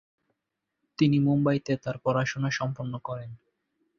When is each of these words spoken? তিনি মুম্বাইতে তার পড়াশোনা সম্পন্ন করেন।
তিনি 0.97 1.17
মুম্বাইতে 1.19 1.73
তার 1.77 1.95
পড়াশোনা 1.97 2.49
সম্পন্ন 2.51 2.93
করেন। 2.99 3.31